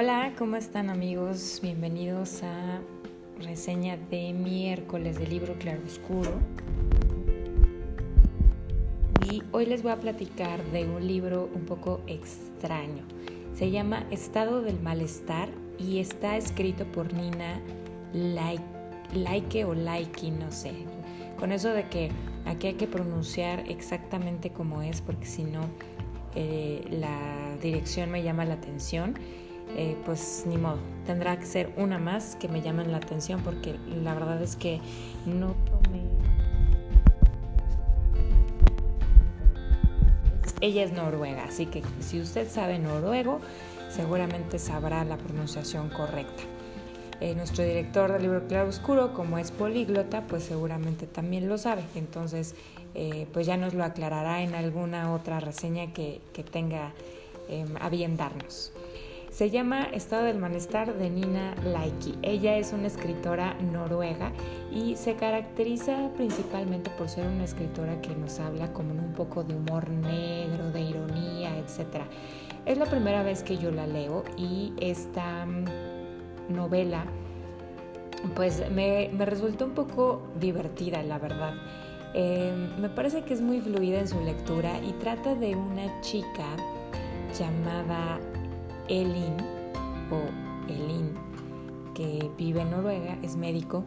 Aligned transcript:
Hola, 0.00 0.32
¿cómo 0.38 0.54
están 0.54 0.90
amigos? 0.90 1.58
Bienvenidos 1.60 2.44
a 2.44 2.78
reseña 3.40 3.96
de 3.96 4.32
miércoles 4.32 5.18
del 5.18 5.28
libro 5.28 5.58
Claroscuro. 5.58 6.30
Y 9.28 9.42
hoy 9.50 9.66
les 9.66 9.82
voy 9.82 9.90
a 9.90 9.96
platicar 9.96 10.62
de 10.66 10.84
un 10.84 11.04
libro 11.04 11.50
un 11.52 11.64
poco 11.64 12.00
extraño. 12.06 13.02
Se 13.56 13.72
llama 13.72 14.06
Estado 14.12 14.62
del 14.62 14.78
Malestar 14.80 15.48
y 15.80 15.98
está 15.98 16.36
escrito 16.36 16.84
por 16.92 17.12
Nina 17.12 17.60
Laike 18.14 19.64
o 19.64 19.74
Laiki, 19.74 20.30
no 20.30 20.52
sé. 20.52 20.74
Con 21.40 21.50
eso 21.50 21.70
de 21.70 21.88
que 21.88 22.10
aquí 22.44 22.68
hay 22.68 22.74
que 22.74 22.86
pronunciar 22.86 23.68
exactamente 23.68 24.50
como 24.50 24.80
es, 24.80 25.00
porque 25.00 25.26
si 25.26 25.42
no, 25.42 25.62
eh, 26.36 26.86
la 26.88 27.56
dirección 27.60 28.12
me 28.12 28.22
llama 28.22 28.44
la 28.44 28.54
atención. 28.54 29.16
Eh, 29.76 29.96
pues 30.04 30.44
ni 30.46 30.56
modo, 30.56 30.78
tendrá 31.06 31.38
que 31.38 31.46
ser 31.46 31.72
una 31.76 31.98
más 31.98 32.36
que 32.36 32.48
me 32.48 32.62
llamen 32.62 32.90
la 32.90 32.98
atención 32.98 33.40
porque 33.42 33.76
la 34.02 34.14
verdad 34.14 34.42
es 34.42 34.56
que 34.56 34.80
no 35.26 35.54
tomé... 35.70 36.02
Ella 40.60 40.82
es 40.82 40.92
noruega, 40.92 41.44
así 41.44 41.66
que 41.66 41.82
si 42.00 42.20
usted 42.20 42.48
sabe 42.50 42.80
noruego, 42.80 43.40
seguramente 43.88 44.58
sabrá 44.58 45.04
la 45.04 45.16
pronunciación 45.16 45.88
correcta. 45.90 46.42
Eh, 47.20 47.34
nuestro 47.36 47.64
director 47.64 48.10
del 48.12 48.22
libro 48.22 48.46
Claro 48.48 48.68
Oscuro, 48.68 49.14
como 49.14 49.38
es 49.38 49.52
políglota, 49.52 50.22
pues 50.26 50.44
seguramente 50.44 51.06
también 51.06 51.48
lo 51.48 51.58
sabe. 51.58 51.82
Entonces, 51.94 52.56
eh, 52.94 53.28
pues 53.32 53.46
ya 53.46 53.56
nos 53.56 53.74
lo 53.74 53.84
aclarará 53.84 54.42
en 54.42 54.56
alguna 54.56 55.12
otra 55.12 55.38
reseña 55.38 55.92
que, 55.92 56.20
que 56.32 56.42
tenga 56.42 56.92
a 57.80 57.88
bien 57.88 58.16
darnos. 58.16 58.72
Se 59.38 59.50
llama 59.50 59.84
Estado 59.92 60.24
del 60.24 60.38
Malestar 60.38 60.98
de 60.98 61.10
Nina 61.10 61.54
Laiki. 61.62 62.18
Ella 62.22 62.56
es 62.56 62.72
una 62.72 62.88
escritora 62.88 63.54
noruega 63.72 64.32
y 64.72 64.96
se 64.96 65.14
caracteriza 65.14 66.10
principalmente 66.16 66.90
por 66.98 67.08
ser 67.08 67.24
una 67.24 67.44
escritora 67.44 68.00
que 68.00 68.16
nos 68.16 68.40
habla 68.40 68.72
como 68.72 68.94
un 68.94 69.12
poco 69.12 69.44
de 69.44 69.54
humor 69.54 69.88
negro, 69.90 70.72
de 70.72 70.80
ironía, 70.80 71.56
etc. 71.56 72.02
Es 72.66 72.78
la 72.78 72.86
primera 72.86 73.22
vez 73.22 73.44
que 73.44 73.56
yo 73.56 73.70
la 73.70 73.86
leo 73.86 74.24
y 74.36 74.72
esta 74.80 75.46
mm, 75.46 75.66
novela 76.48 77.04
pues 78.34 78.68
me, 78.72 79.08
resultó 79.18 79.66
un 79.66 79.74
poco 79.74 80.20
divertida, 80.40 81.00
la 81.04 81.20
verdad. 81.20 81.54
Em, 82.12 82.80
me 82.80 82.88
parece 82.88 83.22
que 83.22 83.34
es 83.34 83.40
muy 83.40 83.60
fluida 83.60 84.00
en 84.00 84.08
su 84.08 84.20
lectura 84.20 84.80
y 84.82 84.94
trata 84.94 85.36
de 85.36 85.54
una 85.54 86.00
chica 86.00 86.56
llamada 87.38 88.18
Elin 88.88 89.36
o 90.10 90.70
Elin, 90.70 91.14
que 91.94 92.30
vive 92.36 92.62
en 92.62 92.70
Noruega, 92.70 93.18
es 93.22 93.36
médico. 93.36 93.84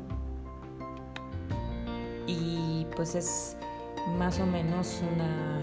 Y 2.28 2.86
pues 2.96 3.16
es 3.16 3.58
más 4.18 4.40
o 4.40 4.46
menos 4.46 5.02
una 5.14 5.62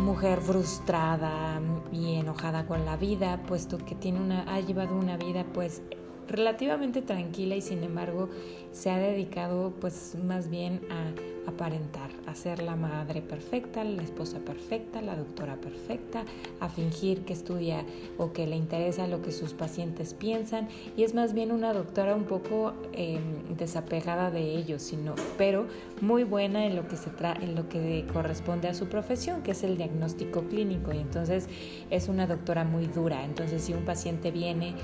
mujer 0.00 0.40
frustrada 0.40 1.60
y 1.92 2.14
enojada 2.14 2.66
con 2.66 2.84
la 2.84 2.96
vida, 2.96 3.40
puesto 3.46 3.78
que 3.78 3.94
tiene 3.94 4.20
una, 4.20 4.42
ha 4.52 4.60
llevado 4.60 4.96
una 4.96 5.16
vida 5.16 5.44
pues 5.52 5.82
relativamente 6.28 7.02
tranquila 7.02 7.56
y 7.56 7.60
sin 7.60 7.82
embargo 7.82 8.28
se 8.72 8.90
ha 8.90 8.98
dedicado 8.98 9.72
pues 9.80 10.16
más 10.24 10.48
bien 10.48 10.80
a 10.90 11.39
aparentar, 11.50 12.10
a 12.26 12.34
ser 12.34 12.62
la 12.62 12.76
madre 12.76 13.22
perfecta, 13.22 13.84
la 13.84 14.02
esposa 14.02 14.38
perfecta, 14.38 15.02
la 15.02 15.16
doctora 15.16 15.56
perfecta, 15.56 16.24
a 16.60 16.68
fingir 16.68 17.24
que 17.24 17.32
estudia 17.32 17.84
o 18.18 18.32
que 18.32 18.46
le 18.46 18.56
interesa 18.56 19.06
lo 19.06 19.22
que 19.22 19.32
sus 19.32 19.52
pacientes 19.52 20.14
piensan 20.14 20.68
y 20.96 21.04
es 21.04 21.14
más 21.14 21.34
bien 21.34 21.52
una 21.52 21.72
doctora 21.72 22.14
un 22.14 22.24
poco 22.24 22.72
em, 22.92 23.56
desapegada 23.56 24.30
de 24.30 24.56
ellos, 24.56 24.82
sino, 24.82 25.14
pero 25.38 25.66
muy 26.00 26.24
buena 26.24 26.66
en 26.66 26.76
lo 26.76 26.88
que 26.88 26.96
se 26.96 27.10
tra 27.10 27.34
en 27.40 27.54
lo 27.54 27.68
que 27.68 28.06
corresponde 28.12 28.68
a 28.68 28.74
su 28.74 28.86
profesión, 28.86 29.42
que 29.42 29.52
es 29.52 29.62
el 29.62 29.76
diagnóstico 29.76 30.42
clínico 30.44 30.92
y 30.92 30.98
entonces 30.98 31.48
es 31.90 32.08
una 32.08 32.26
doctora 32.26 32.64
muy 32.64 32.86
dura. 32.86 33.24
Entonces 33.24 33.62
si 33.62 33.72
un 33.72 33.84
paciente 33.84 34.30
viene 34.30 34.74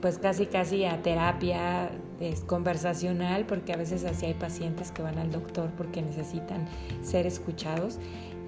pues 0.00 0.18
casi 0.18 0.46
casi 0.46 0.84
a 0.84 1.02
terapia 1.02 1.90
es 2.20 2.40
conversacional, 2.40 3.44
porque 3.46 3.72
a 3.72 3.76
veces 3.76 4.04
así 4.04 4.26
hay 4.26 4.34
pacientes 4.34 4.92
que 4.92 5.02
van 5.02 5.18
al 5.18 5.30
doctor 5.30 5.70
porque 5.76 6.02
necesitan 6.02 6.66
ser 7.02 7.26
escuchados, 7.26 7.98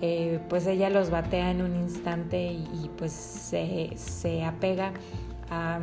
eh, 0.00 0.40
pues 0.48 0.66
ella 0.66 0.90
los 0.90 1.10
batea 1.10 1.50
en 1.50 1.62
un 1.62 1.76
instante 1.76 2.52
y, 2.52 2.90
pues 2.96 3.12
se, 3.12 3.90
se, 3.96 4.44
apega 4.44 4.92
a 5.48 5.78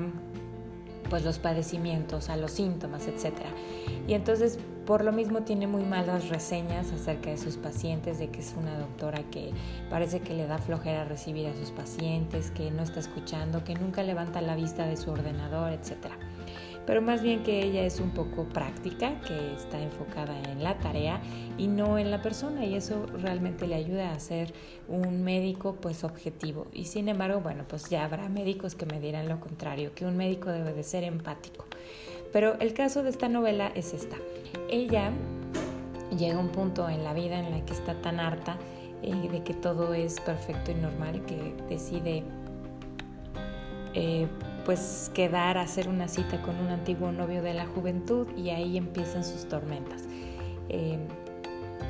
pues 1.10 1.24
los 1.24 1.40
padecimientos, 1.40 2.30
a 2.30 2.38
los 2.38 2.52
síntomas, 2.52 3.08
etc. 3.08 3.34
Y 4.08 4.14
entonces 4.14 4.60
por 4.90 5.04
lo 5.04 5.12
mismo 5.12 5.44
tiene 5.44 5.68
muy 5.68 5.84
malas 5.84 6.30
reseñas 6.30 6.92
acerca 6.92 7.30
de 7.30 7.38
sus 7.38 7.58
pacientes, 7.58 8.18
de 8.18 8.30
que 8.30 8.40
es 8.40 8.56
una 8.58 8.76
doctora 8.76 9.22
que 9.30 9.52
parece 9.88 10.22
que 10.22 10.34
le 10.34 10.48
da 10.48 10.58
flojera 10.58 11.06
recibir 11.06 11.46
a 11.46 11.54
sus 11.54 11.70
pacientes, 11.70 12.50
que 12.50 12.72
no 12.72 12.82
está 12.82 13.00
escuchando, 13.00 13.64
que 13.64 13.76
nunca 13.76 14.02
levanta 14.02 14.42
la 14.42 14.56
vista 14.56 14.88
de 14.88 14.98
su 14.98 15.12
ordenador, 15.12 15.74
etc. 15.74 16.08
Pero 16.88 17.04
más 17.04 17.22
bien 17.22 17.44
que 17.44 17.62
ella 17.62 17.84
es 17.84 18.00
un 18.00 18.10
poco 18.16 18.46
práctica, 18.46 19.22
que 19.22 19.54
está 19.54 19.80
enfocada 19.80 20.36
en 20.52 20.64
la 20.64 20.80
tarea 20.80 21.22
y 21.60 21.68
no 21.68 22.00
en 22.00 22.10
la 22.10 22.24
persona 22.24 22.66
y 22.66 22.74
eso 22.74 23.06
realmente 23.06 23.68
le 23.68 23.76
ayuda 23.76 24.12
a 24.12 24.20
ser 24.20 24.56
un 24.88 25.24
médico 25.24 25.76
pues 25.80 26.04
objetivo. 26.04 26.66
Y 26.74 26.86
sin 26.86 27.10
embargo, 27.10 27.42
bueno, 27.42 27.64
pues 27.68 27.92
ya 27.92 28.06
habrá 28.06 28.28
médicos 28.28 28.74
que 28.74 28.88
me 28.88 29.00
dirán 29.00 29.30
lo 29.30 29.40
contrario, 29.40 29.94
que 29.94 30.08
un 30.08 30.18
médico 30.18 30.50
debe 30.50 30.74
de 30.74 30.82
ser 30.82 31.04
empático. 31.04 31.66
Pero 32.32 32.60
el 32.60 32.74
caso 32.74 33.04
de 33.04 33.10
esta 33.10 33.28
novela 33.28 33.72
es 33.76 33.94
esta. 33.94 34.18
Ella 34.70 35.12
llega 36.18 36.36
a 36.36 36.40
un 36.40 36.50
punto 36.50 36.90
en 36.90 37.04
la 37.04 37.14
vida 37.14 37.40
en 37.40 37.52
la 37.52 37.66
que 37.66 37.74
está 37.74 38.02
tan 38.02 38.20
harta 38.20 38.58
eh, 39.02 39.30
de 39.32 39.44
que 39.44 39.54
todo 39.54 39.94
es 39.94 40.20
perfecto 40.20 40.72
y 40.72 40.76
normal 40.76 41.24
que 41.26 41.54
decide 41.70 42.24
eh, 43.94 44.28
pues 44.66 45.10
quedar 45.14 45.58
a 45.58 45.62
hacer 45.62 45.88
una 45.88 46.08
cita 46.08 46.42
con 46.42 46.56
un 46.58 46.68
antiguo 46.68 47.12
novio 47.12 47.42
de 47.42 47.54
la 47.54 47.66
juventud 47.66 48.28
y 48.38 48.50
ahí 48.50 48.78
empiezan 48.78 49.24
sus 49.24 49.48
tormentas. 49.48 50.04
Eh, 50.70 51.00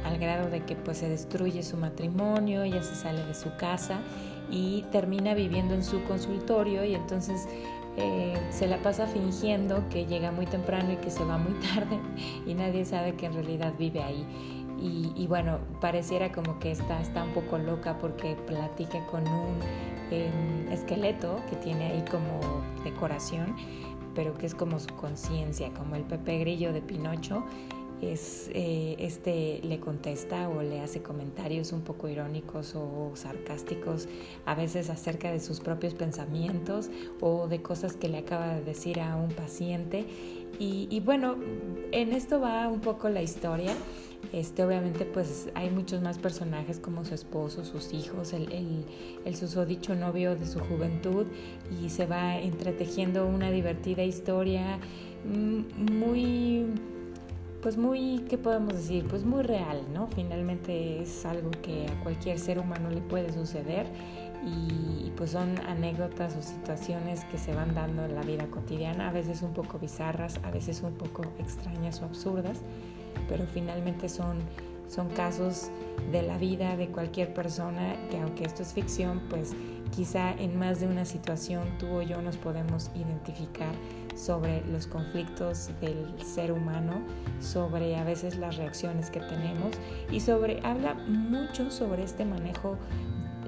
al 0.06 0.18
grado 0.18 0.50
de 0.50 0.64
que 0.64 0.76
pues 0.76 1.00
se 1.00 1.10
destruye 1.10 1.62
su 1.64 1.76
matrimonio, 1.76 2.64
ella 2.64 2.82
se 2.82 2.96
sale 2.96 3.26
de 3.26 3.34
su 3.34 3.54
casa 3.58 4.00
y 4.50 4.84
termina 4.92 5.34
viviendo 5.34 5.74
en 5.74 5.84
su 5.84 6.04
consultorio 6.04 6.86
y 6.86 6.96
entonces 6.96 7.48
eh, 7.98 8.38
se 8.50 8.68
la 8.68 8.78
pasa 8.78 9.08
fingiendo 9.08 9.88
que 9.90 10.06
llega 10.06 10.32
muy 10.32 10.46
temprano 10.46 10.94
y 10.94 10.98
que 10.98 11.12
se 11.12 11.24
va 11.24 11.38
muy 11.38 11.54
tarde 11.74 12.00
y 12.46 12.54
nadie 12.54 12.86
sabe 12.86 13.16
que 13.16 13.26
en 13.26 13.34
realidad 13.34 13.74
vive 13.78 14.02
ahí. 14.02 14.26
Y, 14.82 15.28
bueno, 15.28 15.60
pareciera 15.82 16.32
como 16.32 16.58
que 16.60 16.72
está, 16.72 17.02
está 17.02 17.26
un 17.26 17.34
poco 17.34 17.58
loca 17.58 17.98
porque 17.98 18.38
platica 18.48 19.06
con 19.08 19.28
un 19.28 19.60
em, 20.10 20.72
esqueleto 20.72 21.42
que 21.50 21.58
tiene 21.58 21.88
ahí 21.88 22.06
como 22.10 22.40
decoración, 22.86 23.58
pero 24.16 24.34
que 24.36 24.46
es 24.46 24.56
como 24.56 24.80
su 24.80 24.96
conciencia, 24.96 25.70
como 25.74 25.96
el 25.96 26.04
Pepe 26.04 26.40
Grillo 26.40 26.72
de 26.72 26.82
Pinocho 26.82 27.44
eh, 28.02 28.96
este 29.00 29.60
le 29.64 29.80
contesta 29.80 30.48
o 30.50 30.62
le 30.62 30.80
hace 30.80 31.02
comentarios 31.02 31.74
un 31.74 31.82
poco 31.82 32.08
irónicos 32.08 32.74
o 32.76 33.12
sarcásticos, 33.16 34.08
a 34.46 34.56
veces 34.56 34.90
acerca 34.90 35.32
de 35.32 35.40
sus 35.40 35.60
propios 35.60 35.94
pensamientos 35.94 36.90
o 37.20 37.48
de 37.48 37.62
cosas 37.62 37.96
que 37.96 38.08
le 38.08 38.20
acaba 38.20 38.56
de 38.56 38.64
decir 38.64 39.00
a 39.02 39.16
un 39.16 39.30
paciente. 39.30 40.06
Y, 40.62 41.00
bueno, 41.06 41.38
en 41.92 42.12
esto 42.12 42.42
va 42.42 42.68
un 42.68 42.82
poco 42.82 43.08
la 43.08 43.22
historia. 43.22 43.72
Este, 44.34 44.66
obviamente, 44.66 45.06
pues 45.06 45.48
hay 45.56 45.70
muchos 45.70 46.02
más 46.02 46.18
personajes 46.18 46.80
como 46.80 47.06
su 47.06 47.16
esposo, 47.16 47.64
sus 47.64 47.94
hijos, 47.94 48.34
el, 48.34 48.52
el, 48.52 48.84
el 49.24 49.36
susodicho 49.38 49.96
novio 49.96 50.36
de 50.36 50.46
su 50.46 50.60
juventud, 50.60 51.28
y 51.82 51.90
se 51.90 52.06
va 52.06 52.38
entretejiendo 52.38 53.26
una 53.26 53.52
divertida 53.52 54.04
historia 54.04 54.80
mm, 55.24 55.94
muy 55.94 56.66
pues 57.62 57.78
muy, 57.78 58.26
¿qué 58.30 58.38
podemos 58.38 58.74
decir? 58.74 59.06
Pues 59.08 59.26
muy 59.26 59.44
real, 59.44 59.82
¿no? 59.94 60.08
Finalmente 60.08 61.02
es 61.02 61.26
algo 61.26 61.52
que 61.52 61.88
a 61.88 62.04
cualquier 62.04 62.40
ser 62.40 62.60
humano 62.60 62.90
le 62.90 63.02
puede 63.02 63.34
suceder 63.34 63.86
y, 64.46 65.12
pues 65.18 65.32
son 65.32 65.60
anécdotas 65.68 66.38
o 66.38 66.42
situaciones 66.42 67.26
que 67.26 67.38
se 67.38 67.54
van 67.54 67.76
dando 67.76 68.06
en 68.06 68.16
la 68.16 68.22
vida 68.22 68.48
cotidiana, 68.48 69.10
a 69.10 69.12
veces 69.12 69.42
un 69.42 69.52
poco 69.52 69.78
bizarras, 69.78 70.40
a 70.44 70.52
veces 70.52 70.82
un 70.82 70.94
poco 70.94 71.24
extrañas 71.40 72.02
o 72.02 72.06
absurdas, 72.06 72.62
pero 73.28 73.46
finalmente 73.46 74.08
son, 74.08 74.38
son 74.88 75.10
casos 75.10 75.70
de 76.14 76.22
la 76.22 76.38
vida 76.38 76.78
de 76.78 76.88
cualquier 76.88 77.34
persona 77.34 77.98
que 78.10 78.18
aunque 78.18 78.46
esto 78.46 78.64
es 78.64 78.72
ficción, 78.72 79.24
pues 79.30 79.54
quizá 79.94 80.32
en 80.32 80.58
más 80.58 80.80
de 80.80 80.88
una 80.88 81.04
situación 81.04 81.78
tú 81.78 81.88
o 81.88 82.02
yo 82.02 82.22
nos 82.22 82.38
podemos 82.38 82.92
identificar 82.96 83.74
sobre 84.20 84.66
los 84.68 84.86
conflictos 84.88 85.70
del 85.80 86.14
ser 86.24 86.52
humano, 86.52 87.02
sobre 87.40 87.96
a 87.96 88.04
veces 88.04 88.38
las 88.38 88.58
reacciones 88.58 89.10
que 89.10 89.22
tenemos 89.22 89.76
y 90.12 90.20
sobre 90.20 90.60
habla 90.64 90.94
mucho 90.94 91.72
sobre 91.72 92.04
este 92.04 92.26
manejo 92.26 92.78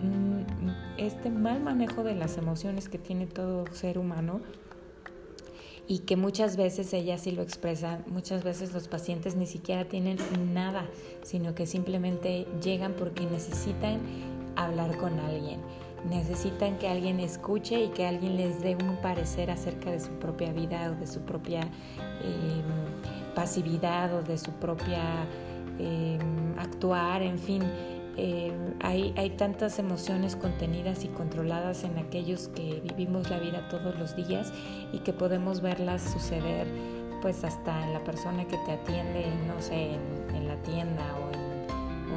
mm, 0.01 0.41
este 0.97 1.29
mal 1.29 1.61
manejo 1.61 2.03
de 2.03 2.15
las 2.15 2.37
emociones 2.37 2.87
que 2.87 2.97
tiene 2.97 3.25
todo 3.25 3.65
ser 3.73 3.97
humano 3.97 4.41
y 5.87 5.99
que 5.99 6.15
muchas 6.15 6.55
veces 6.55 6.93
ella 6.93 7.17
sí 7.17 7.31
lo 7.31 7.41
expresa, 7.41 7.99
muchas 8.07 8.43
veces 8.43 8.73
los 8.73 8.87
pacientes 8.87 9.35
ni 9.35 9.45
siquiera 9.45 9.85
tienen 9.85 10.17
nada, 10.53 10.85
sino 11.23 11.53
que 11.53 11.65
simplemente 11.65 12.47
llegan 12.63 12.93
porque 12.93 13.25
necesitan 13.25 13.99
hablar 14.55 14.97
con 14.97 15.19
alguien, 15.19 15.59
necesitan 16.09 16.77
que 16.77 16.87
alguien 16.87 17.19
escuche 17.19 17.85
y 17.85 17.87
que 17.89 18.05
alguien 18.07 18.37
les 18.37 18.61
dé 18.61 18.75
un 18.75 18.97
parecer 18.97 19.51
acerca 19.51 19.91
de 19.91 19.99
su 19.99 20.11
propia 20.19 20.51
vida 20.51 20.91
o 20.91 20.99
de 20.99 21.07
su 21.07 21.21
propia 21.21 21.61
em, 22.23 23.33
pasividad 23.35 24.13
o 24.13 24.23
de 24.23 24.37
su 24.37 24.51
propia 24.51 25.25
em, 25.79 26.57
actuar, 26.57 27.21
en 27.21 27.37
fin. 27.37 27.63
Eh, 28.17 28.51
hay, 28.81 29.13
hay, 29.15 29.29
tantas 29.31 29.79
emociones 29.79 30.35
contenidas 30.35 31.05
y 31.05 31.07
controladas 31.07 31.85
en 31.85 31.97
aquellos 31.97 32.49
que 32.49 32.81
vivimos 32.83 33.29
la 33.29 33.39
vida 33.39 33.69
todos 33.69 33.97
los 33.97 34.17
días 34.17 34.51
y 34.91 34.99
que 34.99 35.13
podemos 35.13 35.61
verlas 35.61 36.01
suceder 36.01 36.67
pues 37.21 37.43
hasta 37.43 37.83
en 37.85 37.93
la 37.93 38.03
persona 38.03 38.45
que 38.47 38.57
te 38.57 38.71
atiende, 38.73 39.25
no 39.47 39.61
sé, 39.61 39.93
en, 40.33 40.47
la 40.47 40.55
tienda 40.63 41.03
o 41.19 41.33
en, 41.33 41.40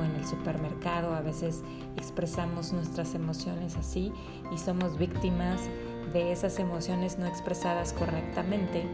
en 0.04 0.14
el 0.16 0.26
supermercado. 0.26 1.14
A 1.14 1.20
veces 1.20 1.62
expresamos 1.96 2.72
nuestras 2.72 3.14
emociones 3.14 3.76
así 3.76 4.12
y 4.52 4.58
somos 4.58 4.98
víctimas 4.98 5.62
de 6.12 6.32
esas 6.32 6.58
emociones 6.58 7.18
no 7.18 7.26
expresadas 7.26 7.92
correctamente 7.92 8.86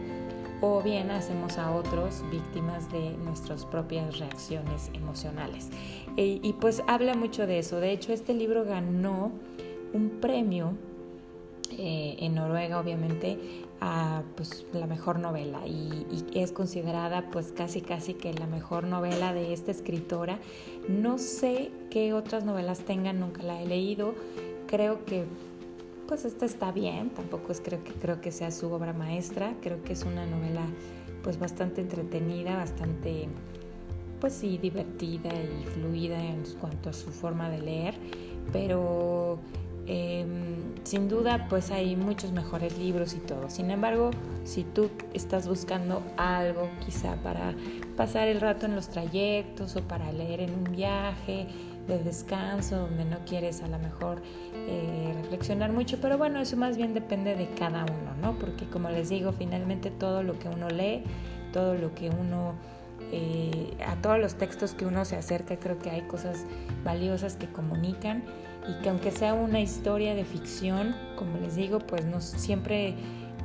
o 0.61 0.81
bien 0.81 1.09
hacemos 1.09 1.57
a 1.57 1.71
otros 1.71 2.23
víctimas 2.31 2.91
de 2.91 3.11
nuestras 3.17 3.65
propias 3.65 4.19
reacciones 4.19 4.91
emocionales. 4.93 5.69
E, 6.17 6.39
y, 6.41 6.53
pues 6.53 6.83
habla 6.87 7.15
mucho 7.15 7.47
de 7.47 7.59
eso. 7.59 7.79
De 7.79 7.91
hecho, 7.91 8.13
este 8.13 8.33
libro 8.33 8.63
ganó 8.63 9.31
un 9.93 10.19
premio 10.21 10.73
eh, 11.71 12.15
en 12.19 12.35
Noruega, 12.35 12.79
obviamente, 12.79 13.39
a 13.81 14.21
pues, 14.35 14.63
la 14.73 14.85
mejor 14.85 15.19
novela 15.19 15.65
y, 15.65 16.05
es 16.33 16.51
considerada 16.51 17.29
pues 17.31 17.51
casi 17.51 17.81
casi 17.81 18.13
que 18.13 18.31
la 18.33 18.47
mejor 18.47 18.85
novela 18.85 19.33
de 19.33 19.53
esta 19.53 19.71
escritora. 19.71 20.39
No 20.87 21.17
sé 21.17 21.71
qué 21.89 22.13
otras 22.13 22.45
novelas 22.45 22.79
tengan, 22.79 23.19
nunca 23.19 23.43
la 23.43 23.61
he 23.61 23.65
leído. 23.65 24.13
Creo 24.67 25.03
que 25.05 25.25
pues 26.07 26.25
esta 26.25 26.45
está 26.45 26.71
bien, 26.71 27.09
tampoco 27.09 27.51
es 27.51 27.61
creo 27.61 27.83
que 27.83 27.93
creo 27.93 28.21
que 28.21 28.31
sea 28.31 28.51
su 28.51 28.71
obra 28.71 28.93
maestra, 28.93 29.55
creo 29.61 29.81
que 29.83 29.93
es 29.93 30.03
una 30.03 30.25
novela 30.25 30.61
pues 31.23 31.39
bastante 31.39 31.81
entretenida, 31.81 32.55
bastante 32.55 33.27
pues 34.19 34.33
sí 34.33 34.57
divertida 34.57 35.29
y 35.33 35.65
fluida 35.65 36.23
en 36.23 36.43
cuanto 36.59 36.89
a 36.89 36.93
su 36.93 37.09
forma 37.11 37.49
de 37.49 37.61
leer, 37.61 37.95
pero 38.51 39.39
em, 39.87 40.70
sin 40.83 41.07
duda 41.09 41.47
pues 41.49 41.71
hay 41.71 41.95
muchos 41.95 42.31
mejores 42.31 42.77
libros 42.77 43.13
y 43.13 43.19
todo. 43.19 43.49
Sin 43.49 43.71
embargo, 43.71 44.11
si 44.43 44.63
tú 44.63 44.89
estás 45.13 45.47
buscando 45.47 46.03
algo 46.17 46.69
quizá 46.85 47.15
para 47.17 47.53
pasar 47.95 48.27
el 48.27 48.41
rato 48.41 48.65
en 48.65 48.75
los 48.75 48.89
trayectos 48.89 49.75
o 49.75 49.81
para 49.81 50.11
leer 50.11 50.41
en 50.41 50.53
un 50.53 50.63
viaje, 50.63 51.47
de 51.87 51.99
descanso, 52.03 52.77
donde 52.77 53.05
no 53.05 53.17
quieres 53.25 53.61
a 53.61 53.67
lo 53.67 53.79
mejor 53.79 54.21
eh, 54.53 55.13
reflexionar 55.21 55.71
mucho, 55.71 55.99
pero 56.01 56.17
bueno, 56.17 56.39
eso 56.39 56.57
más 56.57 56.77
bien 56.77 56.93
depende 56.93 57.35
de 57.35 57.49
cada 57.49 57.83
uno, 57.83 58.15
¿no? 58.21 58.37
Porque 58.39 58.65
como 58.65 58.89
les 58.89 59.09
digo, 59.09 59.31
finalmente 59.31 59.91
todo 59.91 60.23
lo 60.23 60.37
que 60.39 60.47
uno 60.49 60.69
lee, 60.69 61.03
todo 61.51 61.75
lo 61.75 61.93
que 61.95 62.09
uno, 62.09 62.53
eh, 63.11 63.75
a 63.85 63.95
todos 64.01 64.19
los 64.19 64.35
textos 64.35 64.73
que 64.73 64.85
uno 64.85 65.05
se 65.05 65.15
acerca, 65.15 65.57
creo 65.57 65.79
que 65.79 65.89
hay 65.89 66.01
cosas 66.01 66.45
valiosas 66.83 67.35
que 67.35 67.47
comunican 67.47 68.23
y 68.67 68.81
que 68.81 68.89
aunque 68.89 69.11
sea 69.11 69.33
una 69.33 69.59
historia 69.59 70.15
de 70.15 70.23
ficción, 70.23 70.95
como 71.15 71.37
les 71.37 71.55
digo, 71.55 71.79
pues 71.79 72.05
no 72.05 72.21
siempre, 72.21 72.93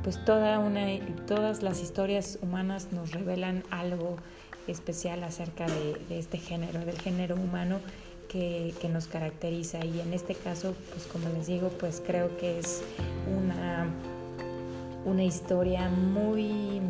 pues 0.03 0.23
toda 0.23 0.59
una, 0.59 0.85
todas 1.25 1.63
las 1.63 1.81
historias 1.81 2.37
humanas 2.41 2.89
nos 2.91 3.11
revelan 3.11 3.63
algo 3.71 4.17
especial 4.67 5.23
acerca 5.23 5.65
de, 5.65 6.19
este 6.19 6.37
género, 6.37 6.79
del 6.85 6.99
género 6.99 7.35
humano 7.35 7.79
que, 8.29 8.73
nos 8.91 9.07
caracteriza. 9.07 9.83
Y 9.83 9.99
en 9.99 10.13
este 10.13 10.35
caso, 10.35 10.75
pues 10.91 11.05
como 11.07 11.29
les 11.29 11.47
digo, 11.47 11.69
pues 11.69 12.01
creo 12.05 12.37
que 12.37 12.59
es 12.59 12.83
una, 13.35 13.87
una 15.05 15.23
historia 15.23 15.89
muy 15.89 16.81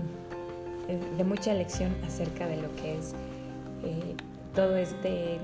de 1.18 1.24
mucha 1.24 1.54
lección 1.54 1.96
acerca 2.06 2.48
de 2.48 2.58
lo 2.58 2.74
que 2.78 2.98
es 2.98 3.14
eh, 3.84 4.16
todo 4.56 4.78
este 4.78 5.40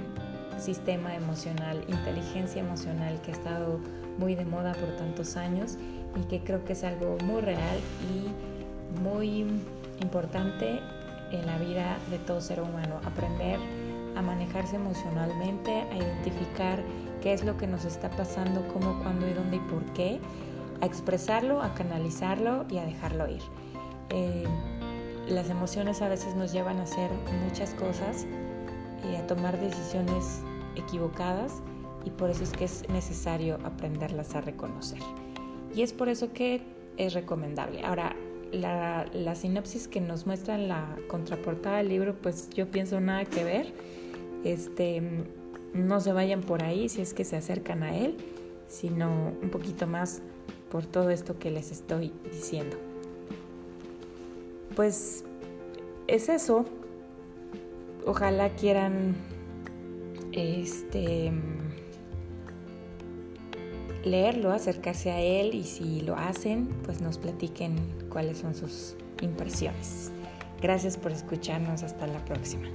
sistema 0.60 1.16
emocional, 1.16 1.84
inteligencia 1.88 2.62
emocional 2.62 3.22
que 3.22 3.32
ha 3.32 3.34
estado 3.36 3.80
muy 4.18 4.36
de 4.36 4.46
moda 4.46 4.74
por 4.74 4.96
tantos 4.96 5.38
años 5.38 5.78
y 6.16 6.28
que 6.28 6.44
creo 6.44 6.64
que 6.66 6.74
es 6.74 6.84
algo 6.84 7.18
muy 7.24 7.42
real 7.42 7.80
y 8.14 9.02
muy 9.02 9.46
importante 10.02 10.80
en 11.32 11.46
la 11.46 11.58
vida 11.58 11.98
de 12.10 12.20
todo 12.20 12.42
ser 12.42 12.62
humano. 12.62 13.00
Aprender 13.06 13.60
a 14.16 14.22
manejarse 14.22 14.76
emocionalmente, 14.76 15.72
a 15.92 15.96
identificar 15.96 16.84
qué 17.22 17.34
es 17.34 17.44
lo 17.44 17.58
que 17.58 17.68
nos 17.68 17.86
está 17.86 18.10
pasando, 18.10 18.68
cómo, 18.72 19.02
cuándo 19.02 19.28
y 19.28 19.34
dónde 19.34 19.58
y 19.58 19.60
por 19.62 19.84
qué, 19.94 20.20
a 20.82 20.86
expresarlo, 20.86 21.62
a 21.62 21.74
canalizarlo 21.74 22.66
y 22.70 22.78
a 22.78 22.86
dejarlo 22.86 23.28
ir. 23.30 23.42
Eh, 24.10 24.46
las 25.28 25.50
emociones 25.50 26.02
a 26.02 26.10
veces 26.10 26.36
nos 26.36 26.52
llevan 26.52 26.80
a 26.80 26.84
hacer 26.84 27.10
muchas 27.46 27.74
cosas 27.74 28.26
y 29.12 29.16
a 29.16 29.28
tomar 29.28 29.60
decisiones 29.60 30.42
equivocadas 30.76 31.62
y 32.06 32.10
por 32.10 32.30
eso 32.30 32.44
es 32.44 32.52
que 32.52 32.66
es 32.66 32.88
necesario 32.90 33.60
aprenderlas 33.64 34.36
a 34.36 34.42
reconocer. 34.42 35.00
Y 35.76 35.82
es 35.82 35.94
por 35.94 36.10
eso 36.10 36.34
que 36.34 36.62
es 36.98 37.14
recomendable. 37.14 37.84
Ahora, 37.84 38.16
la, 38.52 39.06
la 39.14 39.36
sinopsis 39.36 39.88
que 39.88 40.02
nos 40.02 40.26
muestra 40.26 40.56
en 40.56 40.68
la 40.68 40.96
contraportada 41.08 41.78
del 41.78 41.90
libro, 41.90 42.16
pues 42.22 42.50
yo 42.52 42.70
pienso 42.70 43.00
nada 43.00 43.26
que 43.26 43.44
ver 43.44 43.74
este, 44.44 45.02
no 45.74 46.00
se 46.00 46.14
vayan 46.14 46.42
por 46.42 46.64
ahí 46.64 46.90
si 46.90 47.02
es 47.02 47.14
que 47.14 47.24
se 47.24 47.36
acercan 47.36 47.84
a 47.84 47.98
Él, 47.98 48.18
sino 48.68 49.34
un 49.42 49.50
poquito 49.50 49.88
más 49.88 50.22
por 50.70 50.86
todo 50.86 51.10
esto 51.10 51.40
que 51.40 51.52
les 51.52 51.72
estoy 51.72 52.14
diciendo. 52.32 52.78
Pues 54.76 55.24
es 56.08 56.30
eso. 56.30 56.66
Ojalá 58.06 58.50
quieran 58.50 59.16
este 60.34 61.32
leerlo, 64.04 64.52
acercarse 64.52 65.12
a 65.12 65.22
él 65.22 65.56
y 65.56 65.64
si 65.64 66.02
lo 66.02 66.16
hacen, 66.16 66.68
pues 66.84 67.02
nos 67.02 67.18
platiquen 67.18 67.76
cuáles 68.10 68.40
son 68.40 68.56
sus 68.56 68.96
impresiones. 69.22 70.12
Gracias 70.62 70.98
por 70.98 71.12
escucharnos, 71.12 71.84
hasta 71.84 72.08
la 72.08 72.24
próxima. 72.26 72.68